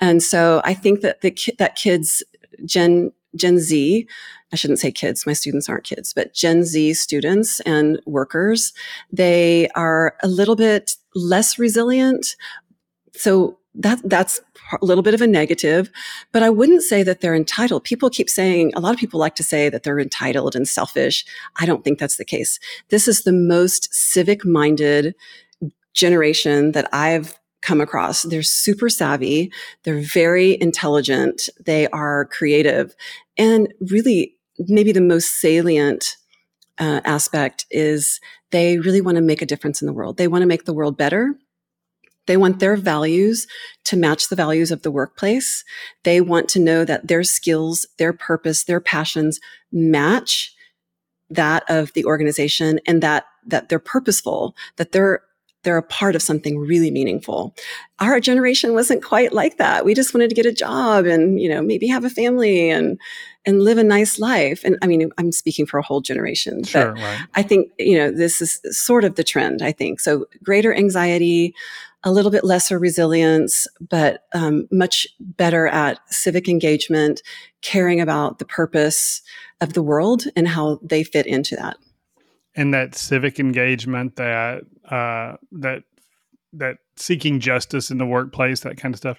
[0.00, 2.22] And so I think that the that kids
[2.64, 4.06] Gen Gen Z,
[4.52, 8.72] I shouldn't say kids, my students aren't kids, but Gen Z students and workers,
[9.12, 12.36] they are a little bit less resilient.
[13.14, 14.40] So that that's
[14.80, 15.90] a little bit of a negative,
[16.32, 17.84] but I wouldn't say that they're entitled.
[17.84, 21.24] People keep saying, a lot of people like to say that they're entitled and selfish.
[21.60, 22.58] I don't think that's the case.
[22.88, 25.14] This is the most civic minded
[25.92, 28.22] generation that I've come across.
[28.22, 29.52] They're super savvy.
[29.82, 31.48] They're very intelligent.
[31.64, 32.94] They are creative.
[33.36, 34.36] And really,
[34.68, 36.16] maybe the most salient
[36.78, 38.20] uh, aspect is
[38.52, 40.16] they really want to make a difference in the world.
[40.16, 41.34] They want to make the world better.
[42.26, 43.48] They want their values
[43.84, 45.64] to match the values of the workplace.
[46.04, 49.40] They want to know that their skills, their purpose, their passions
[49.72, 50.54] match
[51.30, 55.22] that of the organization and that, that they're purposeful, that they're
[55.66, 57.52] they're a part of something really meaningful.
[57.98, 59.84] Our generation wasn't quite like that.
[59.84, 63.00] We just wanted to get a job and, you know, maybe have a family and,
[63.44, 64.62] and live a nice life.
[64.62, 67.20] And I mean, I'm speaking for a whole generation, sure, but right.
[67.34, 69.98] I think, you know, this is sort of the trend, I think.
[69.98, 71.52] So greater anxiety,
[72.04, 77.22] a little bit lesser resilience, but um, much better at civic engagement,
[77.60, 79.20] caring about the purpose
[79.60, 81.76] of the world and how they fit into that.
[82.56, 85.82] And that civic engagement, that uh, that
[86.54, 89.18] that seeking justice in the workplace, that kind of stuff.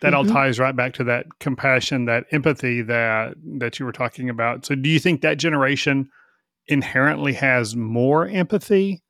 [0.00, 0.16] That mm-hmm.
[0.16, 4.66] all ties right back to that compassion, that empathy that that you were talking about.
[4.66, 6.10] So, do you think that generation
[6.66, 9.02] inherently has more empathy,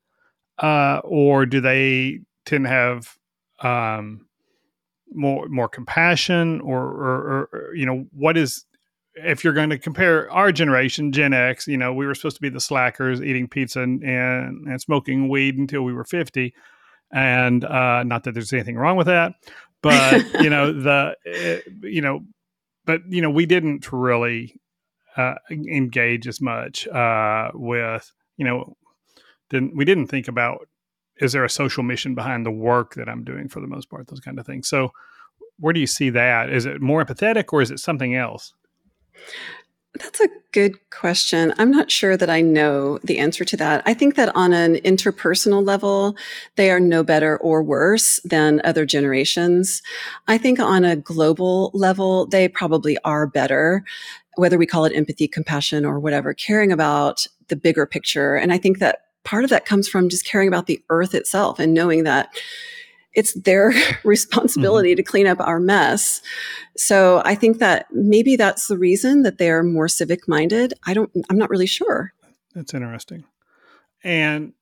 [0.59, 3.17] uh, or do they tend to have
[3.61, 4.27] um,
[5.15, 8.67] more more compassion, or, or, or you know, what is
[9.15, 12.43] if you're going to compare our generation, Gen X, you know, we were supposed to
[12.43, 16.55] be the slackers, eating pizza and, and, and smoking weed until we were 50.
[17.13, 19.35] And uh, not that there's anything wrong with that,
[19.83, 22.21] but, you know, the, uh, you know,
[22.87, 24.59] but, you know, we didn't really
[25.17, 28.77] uh, engage as much uh, with, you know,
[29.51, 30.69] didn't, we didn't think about,
[31.21, 34.09] is there a social mission behind the work that I'm doing for the most part,
[34.09, 34.69] those kind of things.
[34.69, 34.93] So,
[35.59, 36.51] where do you see that?
[36.51, 38.55] Is it more empathetic or is it something else?
[39.95, 41.53] That's a good question.
[41.59, 43.83] I'm not sure that I know the answer to that.
[43.85, 46.17] I think that on an interpersonal level,
[46.57, 49.83] they are no better or worse than other generations.
[50.29, 53.85] I think on a global level, they probably are better,
[54.37, 58.35] whether we call it empathy, compassion, or whatever, caring about the bigger picture.
[58.35, 61.59] And I think that part of that comes from just caring about the earth itself
[61.59, 62.35] and knowing that
[63.15, 63.73] it's their
[64.05, 64.97] responsibility mm-hmm.
[64.97, 66.21] to clean up our mess.
[66.77, 70.75] So I think that maybe that's the reason that they're more civic minded.
[70.87, 72.13] I don't, I'm not really sure.
[72.55, 73.25] That's interesting.
[74.05, 74.53] And,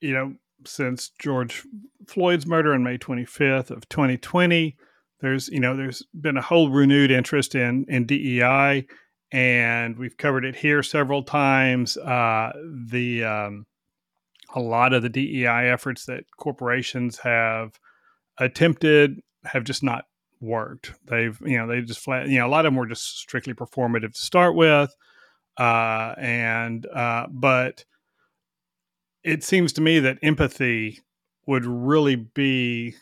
[0.00, 0.34] you know,
[0.66, 1.62] since George
[2.06, 4.76] Floyd's murder on May 25th of 2020,
[5.20, 8.86] there's, you know, there's been a whole renewed interest in, in DEI
[9.32, 11.96] and we've covered it here several times.
[11.96, 12.52] Uh,
[12.90, 13.66] the, um,
[14.54, 17.78] a lot of the DEI efforts that corporations have
[18.38, 20.04] attempted have just not
[20.40, 20.92] worked.
[21.06, 23.52] They've, you know, they just flat, you know, a lot of them were just strictly
[23.52, 24.94] performative to start with.
[25.58, 27.84] Uh, and, uh, but
[29.22, 31.00] it seems to me that empathy
[31.46, 32.94] would really be,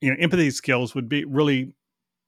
[0.00, 1.74] you know, empathy skills would be really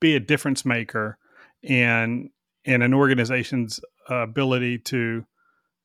[0.00, 1.18] be a difference maker
[1.62, 2.30] in,
[2.64, 5.24] in an organization's ability to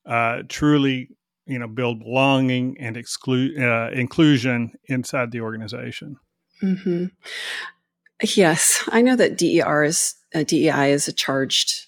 [0.06, 1.10] uh, truly
[1.46, 6.18] you know build belonging and exclude uh, inclusion inside the organization.
[6.62, 7.06] Mm-hmm.
[8.24, 11.88] Yes, I know that DER is uh, DEI is a charged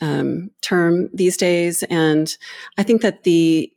[0.00, 2.36] um, term these days, and
[2.76, 3.72] I think that the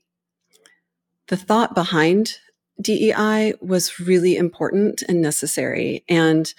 [1.28, 2.38] the thought behind
[2.82, 6.54] DEI was really important and necessary, and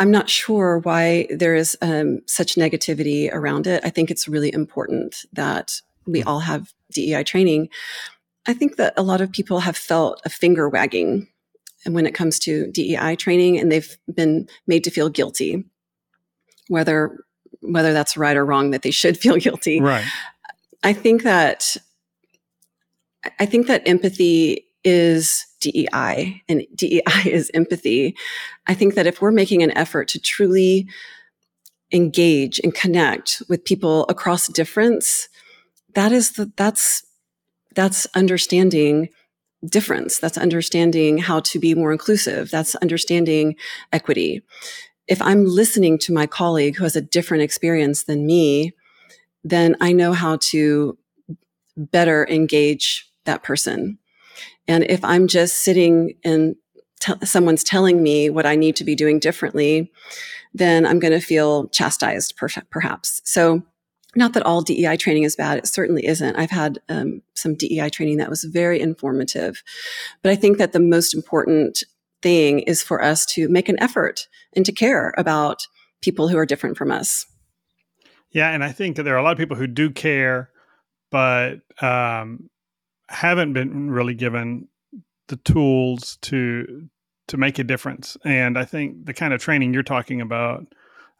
[0.00, 3.84] I'm not sure why there is um, such negativity around it.
[3.84, 7.68] I think it's really important that we all have DEI training,
[8.46, 11.28] I think that a lot of people have felt a finger wagging
[11.84, 15.64] when it comes to DEI training and they've been made to feel guilty.
[16.68, 17.24] Whether
[17.60, 19.80] whether that's right or wrong that they should feel guilty.
[19.80, 20.06] Right.
[20.82, 21.76] I think that
[23.38, 28.16] I think that empathy is DEI and DEI is empathy.
[28.66, 30.88] I think that if we're making an effort to truly
[31.92, 35.28] engage and connect with people across difference,
[35.94, 37.04] that is the, that's,
[37.74, 39.08] that's understanding
[39.64, 40.18] difference.
[40.18, 42.50] That's understanding how to be more inclusive.
[42.50, 43.56] That's understanding
[43.92, 44.42] equity.
[45.06, 48.72] If I'm listening to my colleague who has a different experience than me,
[49.42, 50.98] then I know how to
[51.76, 53.98] better engage that person.
[54.66, 56.56] And if I'm just sitting and
[57.00, 59.90] t- someone's telling me what I need to be doing differently,
[60.52, 63.22] then I'm going to feel chastised, per- perhaps.
[63.24, 63.62] So
[64.18, 65.58] not that all DEI training is bad.
[65.58, 66.36] It certainly isn't.
[66.36, 69.62] I've had um, some DEI training that was very informative.
[70.22, 71.84] But I think that the most important
[72.20, 75.66] thing is for us to make an effort and to care about
[76.02, 77.24] people who are different from us.
[78.32, 78.50] Yeah.
[78.50, 80.50] And I think that there are a lot of people who do care,
[81.10, 82.50] but um,
[83.08, 84.68] haven't been really given
[85.28, 86.88] the tools to
[87.28, 88.16] to make a difference.
[88.24, 90.66] And I think the kind of training you're talking about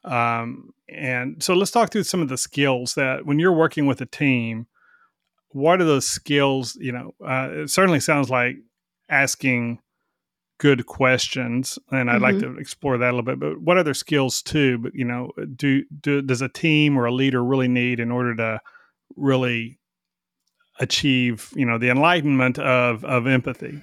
[0.04, 4.00] um, and so let's talk through some of the skills that when you're working with
[4.00, 4.66] a team,
[5.50, 6.76] what are those skills?
[6.80, 8.56] You know, uh, it certainly sounds like
[9.08, 9.80] asking
[10.58, 12.22] good questions, and I'd mm-hmm.
[12.22, 13.38] like to explore that a little bit.
[13.38, 14.78] But what other skills too?
[14.78, 18.34] But you know, do, do does a team or a leader really need in order
[18.36, 18.60] to
[19.16, 19.78] really
[20.80, 23.82] achieve you know the enlightenment of of empathy?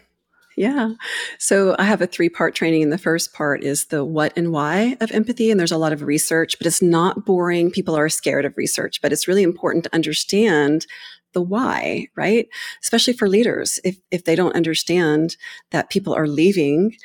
[0.56, 0.92] Yeah.
[1.38, 2.84] So I have a three part training.
[2.84, 5.52] And the first part is the what and why of empathy.
[5.52, 7.72] And there's a lot of research, but it's not boring.
[7.72, 10.86] People are scared of research, but it's really important to understand
[11.34, 12.48] the why, right?
[12.82, 13.80] Especially for leaders.
[13.84, 15.36] If, if they don't understand
[15.72, 16.96] that people are leaving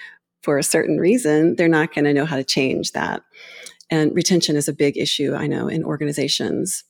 [0.42, 3.22] for a certain reason, they're not going to know how to change that.
[3.90, 6.84] And retention is a big issue, I know, in organizations.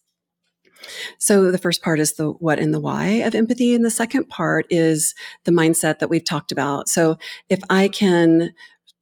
[1.18, 3.74] So the first part is the what and the why of empathy.
[3.74, 5.14] And the second part is
[5.44, 6.88] the mindset that we've talked about.
[6.88, 7.18] So
[7.48, 8.52] if I can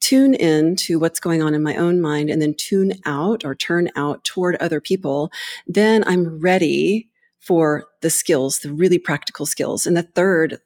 [0.01, 3.55] tune in to what's going on in my own mind and then tune out or
[3.55, 5.31] turn out toward other people,
[5.67, 7.09] then I'm ready
[7.41, 9.87] for the skills, the really practical skills.
[9.87, 10.59] And the third,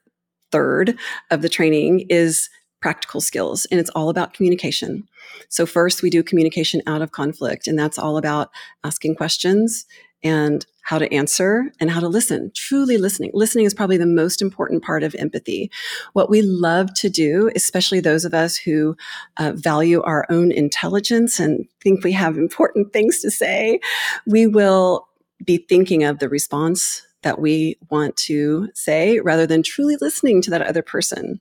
[0.50, 0.98] third
[1.30, 2.50] of the training is
[2.80, 5.04] practical skills and it's all about communication.
[5.48, 8.50] So first we do communication out of conflict and that's all about
[8.84, 9.86] asking questions
[10.22, 13.30] and how to answer and how to listen, truly listening.
[13.32, 15.70] Listening is probably the most important part of empathy.
[16.12, 18.96] What we love to do, especially those of us who
[19.38, 23.80] uh, value our own intelligence and think we have important things to say,
[24.26, 25.08] we will
[25.44, 30.50] be thinking of the response that we want to say rather than truly listening to
[30.50, 31.40] that other person.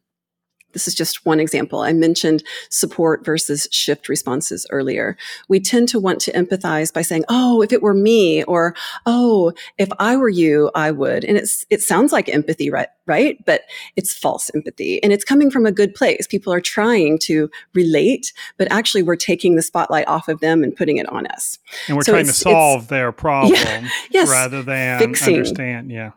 [0.73, 1.79] This is just one example.
[1.79, 5.17] I mentioned support versus shift responses earlier.
[5.47, 9.53] We tend to want to empathize by saying, "Oh, if it were me," or "Oh,
[9.77, 12.87] if I were you, I would." And it's it sounds like empathy, right?
[13.05, 13.43] Right?
[13.45, 13.61] But
[13.95, 16.27] it's false empathy, and it's coming from a good place.
[16.27, 20.75] People are trying to relate, but actually, we're taking the spotlight off of them and
[20.75, 21.59] putting it on us.
[21.87, 25.35] And we're so trying to solve their problem yeah, yes, rather than fixing.
[25.35, 25.91] understand.
[25.91, 26.11] Yeah.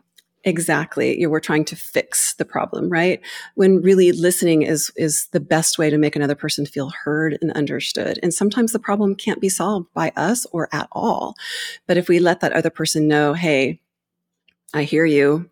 [0.47, 1.19] Exactly.
[1.19, 3.19] You we're trying to fix the problem, right?
[3.55, 7.51] When really listening is, is the best way to make another person feel heard and
[7.53, 8.19] understood.
[8.21, 11.33] And sometimes the problem can't be solved by us or at all.
[11.87, 13.81] But if we let that other person know, Hey,
[14.73, 15.49] I hear you.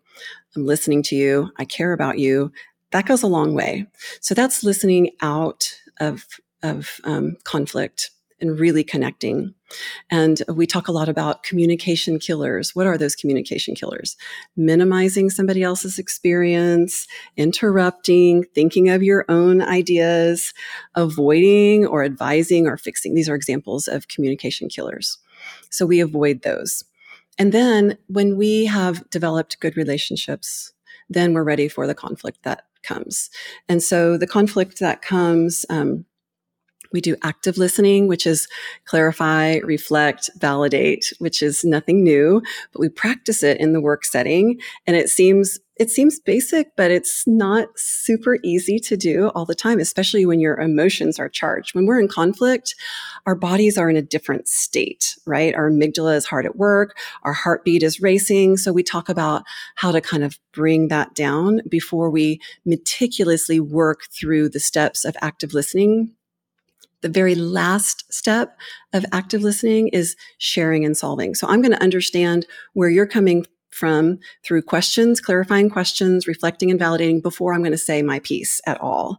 [0.56, 1.50] I'm listening to you.
[1.58, 2.52] I care about you.
[2.92, 3.86] That goes a long way.
[4.20, 6.26] So that's listening out of,
[6.62, 8.10] of um, conflict
[8.44, 9.54] and really connecting.
[10.10, 12.74] And we talk a lot about communication killers.
[12.74, 14.16] What are those communication killers?
[14.56, 20.52] Minimizing somebody else's experience, interrupting, thinking of your own ideas,
[20.94, 23.14] avoiding or advising or fixing.
[23.14, 25.18] These are examples of communication killers.
[25.70, 26.84] So we avoid those.
[27.38, 30.72] And then when we have developed good relationships,
[31.08, 33.30] then we're ready for the conflict that comes.
[33.68, 36.04] And so the conflict that comes, um,
[36.94, 38.48] we do active listening, which is
[38.86, 42.40] clarify, reflect, validate, which is nothing new,
[42.72, 44.60] but we practice it in the work setting.
[44.86, 49.56] And it seems, it seems basic, but it's not super easy to do all the
[49.56, 51.74] time, especially when your emotions are charged.
[51.74, 52.76] When we're in conflict,
[53.26, 55.52] our bodies are in a different state, right?
[55.52, 56.96] Our amygdala is hard at work.
[57.24, 58.58] Our heartbeat is racing.
[58.58, 59.42] So we talk about
[59.74, 65.16] how to kind of bring that down before we meticulously work through the steps of
[65.20, 66.12] active listening
[67.04, 68.56] the very last step
[68.94, 71.34] of active listening is sharing and solving.
[71.34, 76.80] So I'm going to understand where you're coming from through questions, clarifying questions, reflecting and
[76.80, 79.18] validating before I'm going to say my piece at all.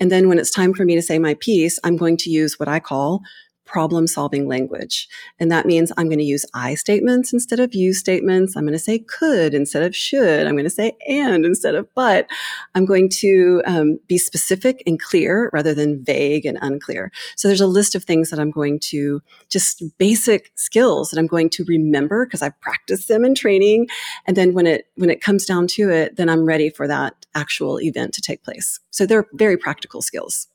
[0.00, 2.58] And then when it's time for me to say my piece, I'm going to use
[2.58, 3.20] what I call
[3.66, 5.08] problem solving language.
[5.38, 8.56] And that means I'm going to use I statements instead of you statements.
[8.56, 10.46] I'm going to say could instead of should.
[10.46, 12.26] I'm going to say and instead of but.
[12.74, 17.10] I'm going to um, be specific and clear rather than vague and unclear.
[17.36, 21.26] So there's a list of things that I'm going to just basic skills that I'm
[21.26, 23.88] going to remember because I've practiced them in training.
[24.26, 27.26] And then when it, when it comes down to it, then I'm ready for that
[27.34, 28.80] actual event to take place.
[28.90, 30.48] So they're very practical skills.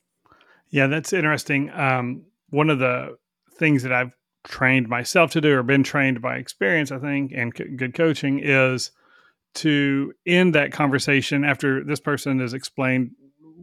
[0.70, 1.70] Yeah, that's interesting.
[1.72, 3.18] Um, one of the
[3.58, 7.52] things that I've trained myself to do or been trained by experience, I think, and
[7.56, 8.92] c- good coaching is
[9.56, 13.12] to end that conversation after this person has explained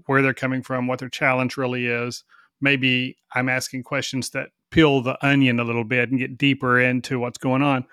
[0.07, 2.25] where they're coming from, what their challenge really is.
[2.61, 7.19] Maybe I'm asking questions that peel the onion a little bit and get deeper into
[7.19, 7.87] what's going on.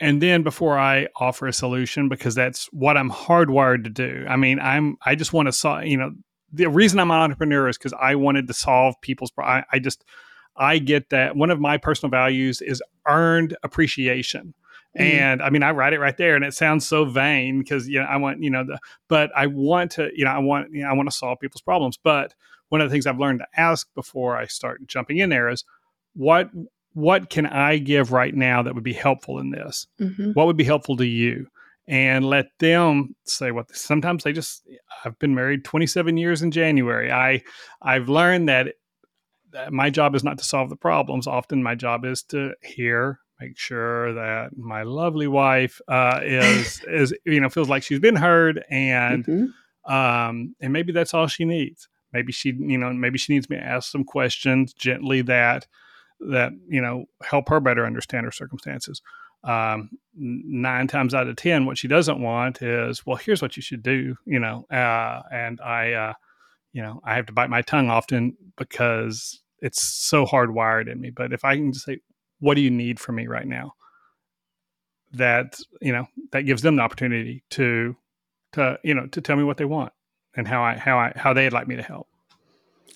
[0.00, 4.24] And then before I offer a solution, because that's what I'm hardwired to do.
[4.28, 5.86] I mean, I'm I just want to solve.
[5.86, 6.12] You know,
[6.52, 9.32] the reason I'm an entrepreneur is because I wanted to solve people's.
[9.38, 10.04] I, I just
[10.56, 14.54] I get that one of my personal values is earned appreciation.
[14.98, 15.02] Mm-hmm.
[15.02, 18.00] And I mean, I write it right there, and it sounds so vain because you
[18.00, 18.78] know I want you know the,
[19.08, 21.62] but I want to you know I want you know I want to solve people's
[21.62, 21.98] problems.
[22.02, 22.34] But
[22.70, 25.64] one of the things I've learned to ask before I start jumping in there is
[26.14, 26.50] what
[26.94, 29.86] what can I give right now that would be helpful in this?
[30.00, 30.32] Mm-hmm.
[30.32, 31.46] What would be helpful to you?
[31.88, 34.62] And let them say what sometimes they just
[35.04, 37.10] I've been married 27 years in January.
[37.10, 37.42] I
[37.82, 38.74] I've learned that,
[39.52, 41.26] that my job is not to solve the problems.
[41.26, 47.14] Often my job is to hear, make sure that my lovely wife uh, is is
[47.24, 49.46] you know feels like she's been heard and mm-hmm.
[49.88, 51.88] Um, and maybe that's all she needs.
[52.12, 55.66] Maybe she, you know, maybe she needs me to ask some questions gently that
[56.20, 59.00] that you know help her better understand her circumstances.
[59.44, 63.62] Um, nine times out of ten, what she doesn't want is, well, here's what you
[63.62, 64.66] should do, you know.
[64.70, 66.12] Uh, and I, uh,
[66.72, 71.10] you know, I have to bite my tongue often because it's so hardwired in me.
[71.10, 72.00] But if I can just say,
[72.40, 73.74] what do you need from me right now?
[75.12, 77.96] That you know that gives them the opportunity to
[78.52, 79.92] to you know to tell me what they want
[80.36, 82.08] and how I how I how they'd like me to help.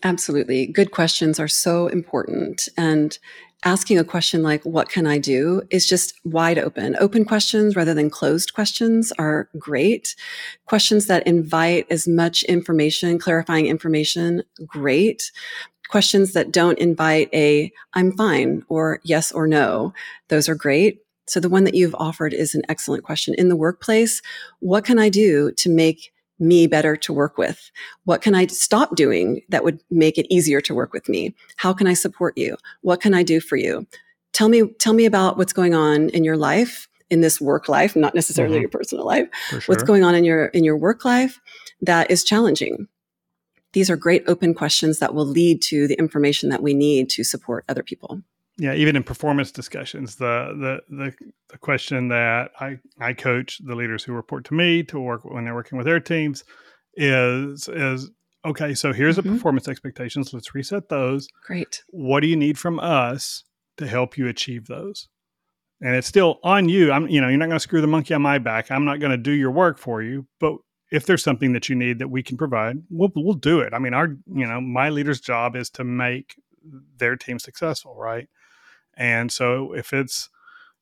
[0.03, 0.67] Absolutely.
[0.67, 2.69] Good questions are so important.
[2.77, 3.19] And
[3.65, 6.97] asking a question like, what can I do is just wide open.
[6.99, 10.17] Open questions rather than closed questions are great.
[10.67, 15.31] Questions that invite as much information, clarifying information, great.
[15.89, 19.93] Questions that don't invite a, I'm fine or yes or no.
[20.29, 21.01] Those are great.
[21.27, 23.35] So the one that you've offered is an excellent question.
[23.39, 24.23] In the workplace,
[24.59, 26.12] what can I do to make
[26.43, 27.71] me better to work with?
[28.05, 31.35] What can I stop doing that would make it easier to work with me?
[31.57, 32.57] How can I support you?
[32.83, 33.87] What can I do for you?
[34.33, 37.95] Tell me, tell me about what's going on in your life, in this work life,
[37.95, 38.63] not necessarily mm-hmm.
[38.63, 39.29] your personal life.
[39.49, 39.61] Sure.
[39.67, 41.41] What's going on in your, in your work life
[41.81, 42.89] that is challenging?
[43.73, 47.25] These are great open questions that will lead to the information that we need to
[47.25, 48.23] support other people
[48.59, 51.13] yeah even in performance discussions the, the the
[51.49, 55.45] the question that i i coach the leaders who report to me to work when
[55.45, 56.45] they're working with their teams
[56.95, 58.11] is is
[58.45, 59.29] okay so here's mm-hmm.
[59.29, 60.33] the performance expectations.
[60.33, 61.29] Let's reset those.
[61.47, 61.83] Great.
[61.89, 63.45] What do you need from us
[63.79, 65.09] to help you achieve those?
[65.81, 66.93] And it's still on you.
[66.93, 68.71] I'm you know you're not going to screw the monkey on my back.
[68.71, 70.27] I'm not going to do your work for you.
[70.39, 70.57] But
[70.91, 73.73] if there's something that you need that we can provide we'll, we'll do it.
[73.75, 76.37] I mean our you know my leader's job is to make
[76.97, 78.29] their team successful right
[78.97, 80.29] and so if it's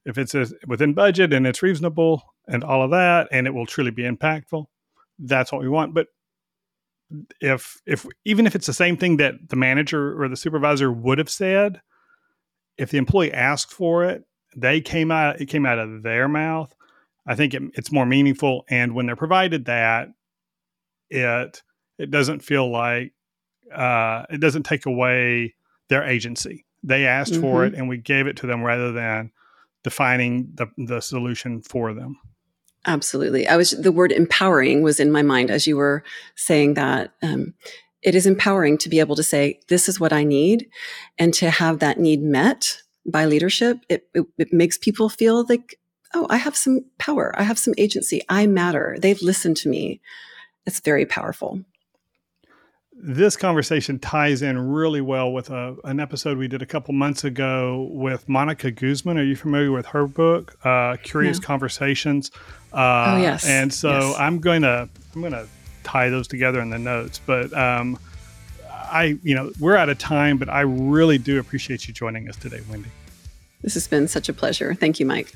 [0.04, 3.66] if it's a, within budget and it's reasonable and all of that, and it will
[3.66, 4.66] truly be impactful,
[5.18, 5.94] that's what we want.
[5.94, 6.08] But
[7.40, 11.18] if if even if it's the same thing that the manager or the supervisor would
[11.18, 11.80] have said,
[12.78, 14.24] if the employee asked for it,
[14.56, 16.74] they came out it came out of their mouth.
[17.26, 20.08] I think it, it's more meaningful, and when they're provided that,
[21.10, 21.62] it
[21.98, 23.12] it doesn't feel like
[23.74, 25.54] uh, it doesn't take away
[25.88, 26.64] their agency.
[26.82, 27.42] They asked mm-hmm.
[27.42, 29.32] for it and we gave it to them rather than
[29.84, 32.18] defining the, the solution for them.
[32.86, 33.46] Absolutely.
[33.46, 36.02] I was, the word empowering was in my mind as you were
[36.34, 37.12] saying that.
[37.22, 37.54] Um,
[38.02, 40.68] it is empowering to be able to say, this is what I need
[41.18, 43.78] and to have that need met by leadership.
[43.90, 45.78] It, it, it makes people feel like,
[46.14, 47.34] oh, I have some power.
[47.38, 48.22] I have some agency.
[48.28, 48.96] I matter.
[48.98, 50.00] They've listened to me.
[50.64, 51.60] It's very powerful
[53.02, 57.24] this conversation ties in really well with a, an episode we did a couple months
[57.24, 59.16] ago with Monica Guzman.
[59.16, 61.46] Are you familiar with her book, uh, Curious no.
[61.46, 62.30] Conversations?
[62.72, 63.46] Uh, oh yes.
[63.46, 64.16] And so yes.
[64.18, 65.46] I'm going to I'm going to
[65.82, 67.20] tie those together in the notes.
[67.24, 67.98] But um,
[68.70, 72.36] I, you know, we're out of time, but I really do appreciate you joining us
[72.36, 72.90] today, Wendy.
[73.62, 74.74] This has been such a pleasure.
[74.74, 75.32] Thank you, Mike.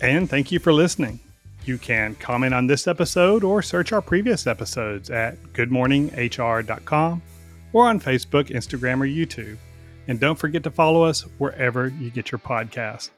[0.00, 1.20] And thank you for listening.
[1.64, 7.22] You can comment on this episode or search our previous episodes at goodmorninghr.com
[7.72, 9.56] or on Facebook, Instagram, or YouTube.
[10.08, 13.10] And don't forget to follow us wherever you get your podcasts.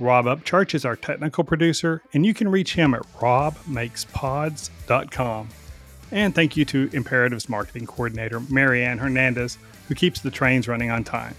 [0.00, 5.48] Rob Upchurch is our technical producer, and you can reach him at robmakespods.com.
[6.10, 9.56] And thank you to Imperative's marketing coordinator, Marianne Hernandez,
[9.88, 11.36] who keeps the trains running on time.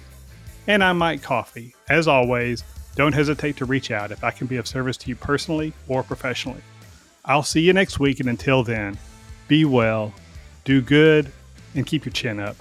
[0.68, 1.76] And I'm Mike Coffey.
[1.90, 2.64] As always,
[2.96, 6.02] don't hesitate to reach out if I can be of service to you personally or
[6.02, 6.62] professionally.
[7.26, 8.98] I'll see you next week, and until then,
[9.48, 10.14] be well,
[10.64, 11.32] do good,
[11.76, 12.56] and keep your chin up.